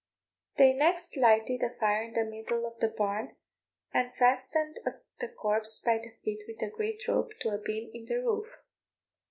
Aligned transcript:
They 0.57 0.73
next 0.73 1.15
lighted 1.15 1.61
a 1.61 1.77
fire 1.79 2.01
in 2.01 2.13
the 2.15 2.25
middle 2.25 2.65
of 2.65 2.79
the 2.79 2.87
barn, 2.87 3.35
and 3.93 4.11
fastened 4.15 4.79
the 5.19 5.27
corpse 5.29 5.79
by 5.79 5.99
the 5.99 6.15
feet 6.23 6.39
with 6.47 6.59
a 6.63 6.75
great 6.75 7.07
rope 7.07 7.33
to 7.41 7.49
a 7.49 7.59
beam 7.59 7.91
in 7.93 8.07
the 8.07 8.15
roof. 8.15 8.47